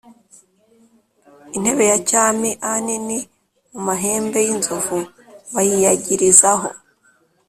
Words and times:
Intebe 1.55 1.83
ya 1.91 1.97
cyami 2.09 2.49
a 2.69 2.71
nini 2.85 3.17
mu 3.71 3.79
mahembe 3.87 4.39
y 4.45 4.49
inzovu 4.55 4.97
b 5.53 5.55
ayiyagirizaho 5.61 6.69